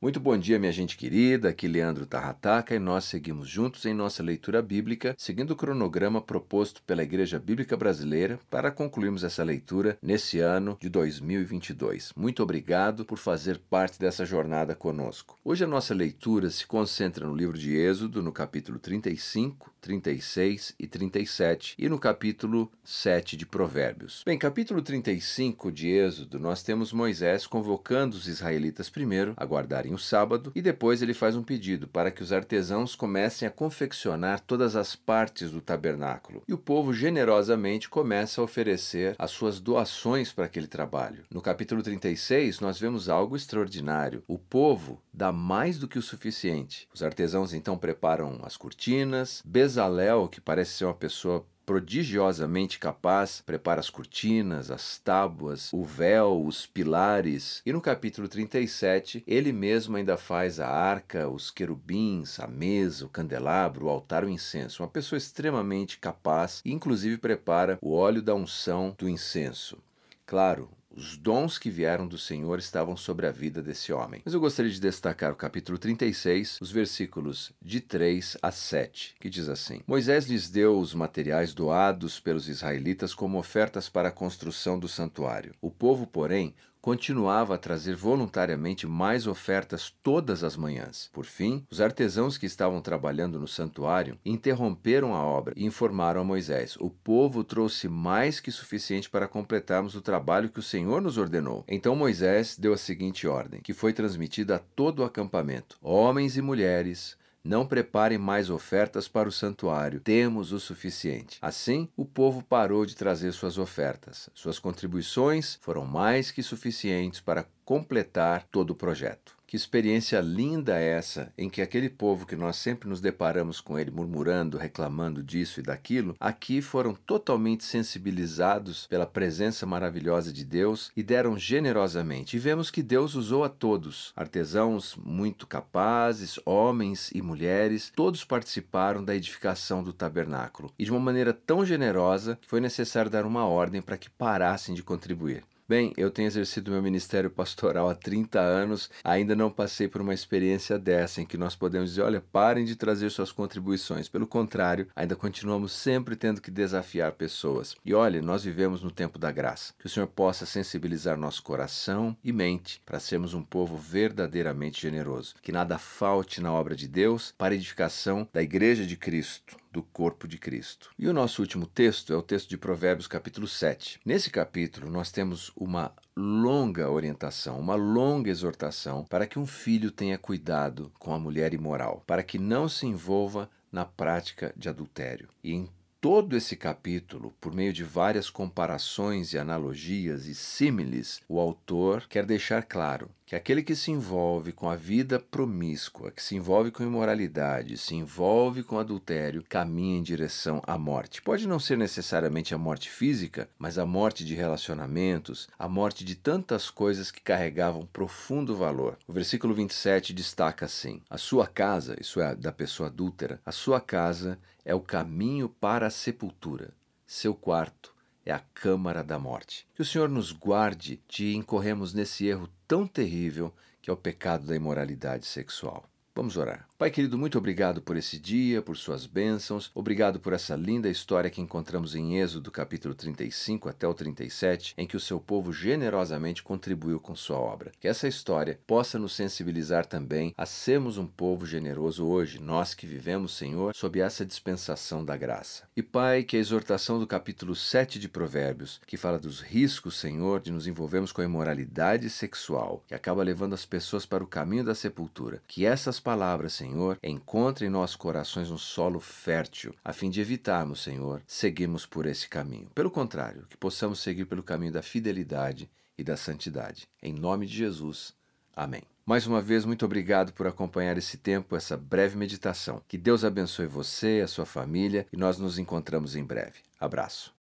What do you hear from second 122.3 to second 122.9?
nós sempre